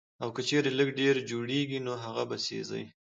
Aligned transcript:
او 0.23 0.29
کۀ 0.35 0.41
چرې 0.49 0.71
لږ 0.77 0.89
ډېر 0.99 1.15
جوړيږي 1.29 1.79
نو 1.85 1.93
هغه 2.03 2.23
به 2.29 2.37
سېزئ 2.45 2.83